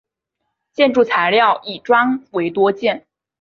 [0.73, 3.05] 建筑材料以砖为多见。